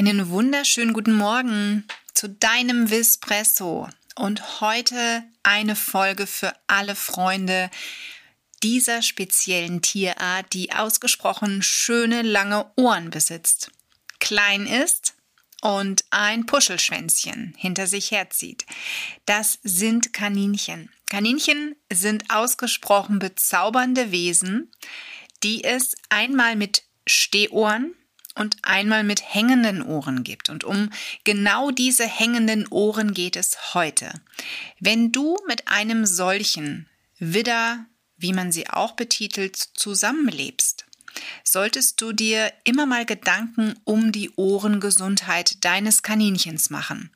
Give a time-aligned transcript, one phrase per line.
[0.00, 3.86] Einen wunderschönen guten Morgen zu deinem Vispresso.
[4.16, 7.68] Und heute eine Folge für alle Freunde
[8.62, 13.72] dieser speziellen Tierart, die ausgesprochen schöne lange Ohren besitzt.
[14.20, 15.16] Klein ist
[15.60, 18.64] und ein Puschelschwänzchen hinter sich herzieht.
[19.26, 20.90] Das sind Kaninchen.
[21.10, 24.72] Kaninchen sind ausgesprochen bezaubernde Wesen,
[25.42, 27.94] die es einmal mit Stehohren
[28.34, 30.48] und einmal mit hängenden Ohren gibt.
[30.48, 30.90] Und um
[31.24, 34.12] genau diese hängenden Ohren geht es heute.
[34.78, 36.88] Wenn du mit einem solchen
[37.18, 40.86] Widder, wie man sie auch betitelt, zusammenlebst,
[41.44, 47.10] solltest du dir immer mal Gedanken um die Ohrengesundheit deines Kaninchens machen.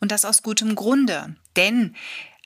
[0.00, 1.96] Und das aus gutem Grunde, denn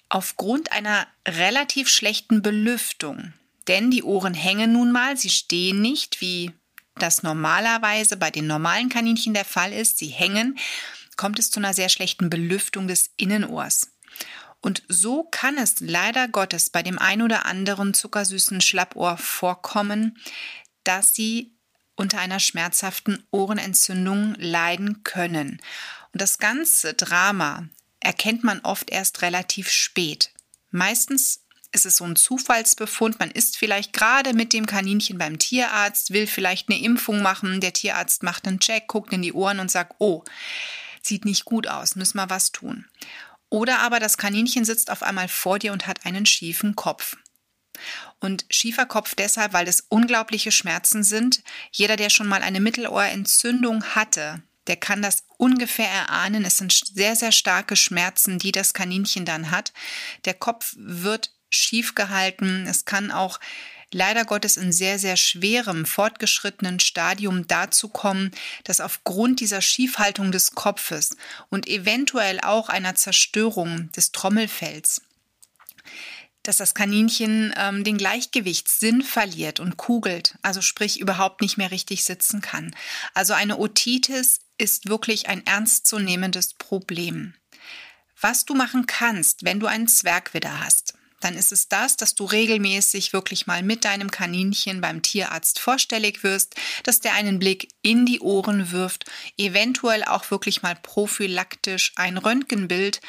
[0.09, 3.33] aufgrund einer relativ schlechten Belüftung,
[3.69, 6.53] denn die Ohren hängen nun mal, sie stehen nicht wie
[6.97, 10.59] das normalerweise bei den normalen Kaninchen der Fall ist, sie hängen,
[11.17, 13.91] kommt es zu einer sehr schlechten Belüftung des Innenohrs.
[14.61, 20.19] Und so kann es leider Gottes bei dem ein oder anderen zuckersüßen Schlappohr vorkommen,
[20.85, 21.55] dass sie
[21.97, 25.61] unter einer schmerzhaften Ohrenentzündung leiden können.
[26.13, 27.69] Und das ganze Drama
[28.01, 30.31] erkennt man oft erst relativ spät.
[30.71, 31.44] Meistens
[31.75, 33.19] ist es so ein Zufallsbefund.
[33.19, 37.61] Man ist vielleicht gerade mit dem Kaninchen beim Tierarzt, will vielleicht eine Impfung machen.
[37.61, 40.25] Der Tierarzt macht einen Check, guckt in die Ohren und sagt, oh,
[41.03, 42.87] sieht nicht gut aus, müssen wir was tun.
[43.51, 47.17] Oder aber das Kaninchen sitzt auf einmal vor dir und hat einen schiefen Kopf.
[48.21, 51.43] Und schiefer Kopf deshalb, weil es unglaubliche Schmerzen sind.
[51.73, 56.45] Jeder, der schon mal eine Mittelohrentzündung hatte, der kann das ungefähr erahnen.
[56.45, 59.73] Es sind sehr, sehr starke Schmerzen, die das Kaninchen dann hat.
[60.25, 62.67] Der Kopf wird schief gehalten.
[62.69, 63.41] Es kann auch
[63.91, 68.33] leider Gottes in sehr, sehr schwerem, fortgeschrittenen Stadium dazu kommen,
[68.65, 71.17] dass aufgrund dieser Schiefhaltung des Kopfes
[71.49, 75.03] und eventuell auch einer Zerstörung des Trommelfells
[76.45, 82.05] dass das Kaninchen ähm, den Gleichgewichtssinn verliert und kugelt, also sprich überhaupt nicht mehr richtig
[82.05, 82.77] sitzen kann.
[83.15, 87.35] Also eine Otitis ist wirklich ein ernstzunehmendes Problem.
[88.21, 90.94] Was du machen kannst, wenn du einen Zwergwidder hast,
[91.25, 96.23] dann ist es das, dass du regelmäßig wirklich mal mit deinem Kaninchen beim Tierarzt vorstellig
[96.23, 102.19] wirst, dass der einen Blick in die Ohren wirft, eventuell auch wirklich mal prophylaktisch ein
[102.19, 103.01] Röntgenbild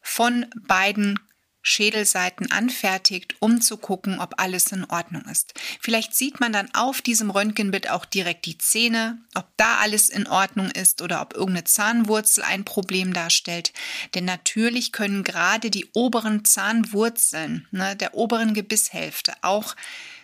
[0.00, 1.18] von beiden
[1.62, 5.54] Schädelseiten anfertigt, um zu gucken, ob alles in Ordnung ist.
[5.80, 10.26] Vielleicht sieht man dann auf diesem Röntgenbild auch direkt die Zähne, ob da alles in
[10.26, 13.72] Ordnung ist oder ob irgendeine Zahnwurzel ein Problem darstellt.
[14.14, 19.74] Denn natürlich können gerade die oberen Zahnwurzeln ne, der oberen Gebisshälfte auch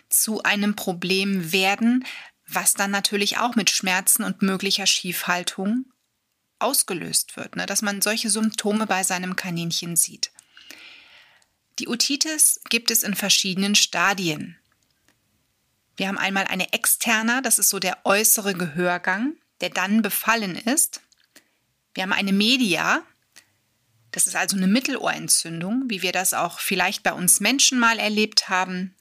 [0.09, 2.05] zu einem Problem werden,
[2.47, 5.85] was dann natürlich auch mit Schmerzen und möglicher Schiefhaltung
[6.59, 10.31] ausgelöst wird, ne, dass man solche Symptome bei seinem Kaninchen sieht.
[11.79, 14.57] Die Otitis gibt es in verschiedenen Stadien.
[15.97, 21.01] Wir haben einmal eine externa, das ist so der äußere Gehörgang, der dann befallen ist.
[21.93, 23.03] Wir haben eine Media,
[24.11, 28.47] das ist also eine Mittelohrentzündung, wie wir das auch vielleicht bei uns Menschen mal erlebt
[28.47, 28.95] haben.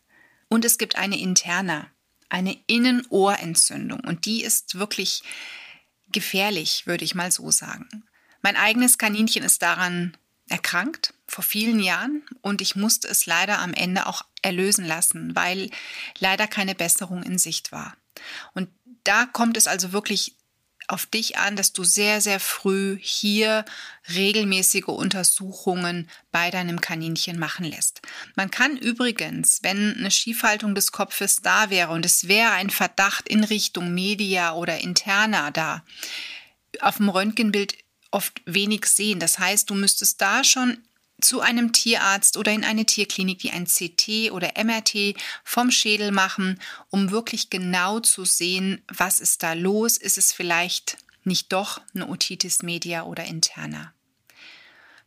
[0.49, 1.87] Und es gibt eine interna,
[2.29, 4.01] eine Innenohrentzündung.
[4.01, 5.23] Und die ist wirklich
[6.11, 8.05] gefährlich, würde ich mal so sagen.
[8.43, 10.17] Mein eigenes Kaninchen ist daran
[10.49, 15.71] erkrankt vor vielen Jahren und ich musste es leider am Ende auch erlösen lassen, weil
[16.19, 17.97] leider keine Besserung in Sicht war.
[18.53, 18.69] Und
[19.05, 20.37] da kommt es also wirklich
[20.87, 23.65] auf dich an, dass du sehr, sehr früh hier
[24.15, 28.03] regelmäßige Untersuchungen bei deinem Kaninchen machen lässt.
[28.35, 33.29] Man kann übrigens, wenn eine Schiefhaltung des Kopfes da wäre und es wäre ein Verdacht
[33.29, 35.85] in Richtung Media oder Interna da,
[36.81, 37.75] auf dem Röntgenbild
[38.15, 39.19] oft wenig sehen.
[39.19, 40.79] Das heißt, du müsstest da schon
[41.21, 46.61] zu einem Tierarzt oder in eine Tierklinik wie ein CT oder MRT vom Schädel machen,
[46.91, 49.97] um wirklich genau zu sehen, was ist da los?
[49.97, 53.93] Ist es vielleicht nicht doch eine Otitis media oder interna?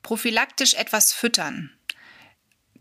[0.02, 1.72] Prophylaktisch etwas füttern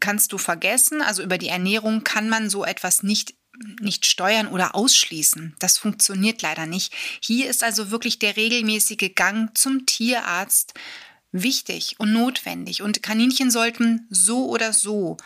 [0.01, 1.03] kannst du vergessen.
[1.03, 3.35] Also über die Ernährung kann man so etwas nicht
[3.81, 5.55] nicht steuern oder ausschließen.
[5.59, 6.93] Das funktioniert leider nicht.
[7.21, 10.75] Hier ist also wirklich der regelmäßige Gang zum Tierarzt
[11.33, 12.83] wichtig und notwendig.
[12.83, 15.17] Und Kaninchen sollten so oder so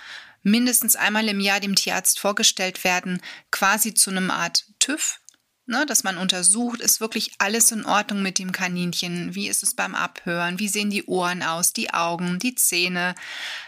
[0.42, 5.20] mindestens einmal im Jahr dem Tierarzt vorgestellt werden, quasi zu einem Art TÜV,
[5.70, 9.34] ne, dass man untersucht, ist wirklich alles in Ordnung mit dem Kaninchen?
[9.34, 10.58] Wie ist es beim Abhören?
[10.58, 13.14] Wie sehen die Ohren aus, die Augen, die Zähne?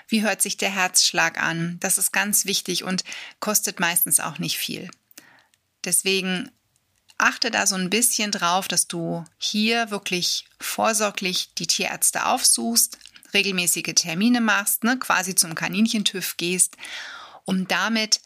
[0.09, 1.79] Wie hört sich der Herzschlag an?
[1.81, 3.05] Das ist ganz wichtig und
[3.41, 4.91] kostet meistens auch nicht viel.
[5.85, 6.51] Deswegen
[7.19, 12.99] achte da so ein bisschen drauf, dass du hier wirklich vorsorglich die Tierärzte aufsuchst,
[13.33, 16.77] regelmäßige Termine machst, ne, quasi zum Kaninchentüv gehst,
[17.45, 18.21] um damit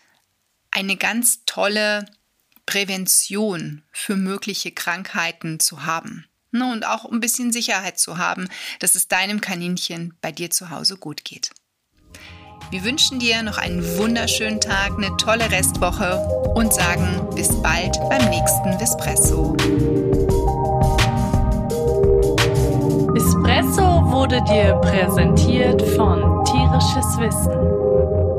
[0.71, 2.07] eine ganz tolle
[2.67, 6.27] Prävention für mögliche Krankheiten zu haben.
[6.53, 8.49] Ne, und auch ein bisschen Sicherheit zu haben,
[8.81, 11.51] dass es deinem Kaninchen bei dir zu Hause gut geht.
[12.71, 16.19] Wir wünschen dir noch einen wunderschönen Tag, eine tolle Restwoche
[16.55, 19.55] und sagen bis bald beim nächsten Vispresso.
[23.15, 28.36] Vispresso wurde dir präsentiert von Tierisches Wissen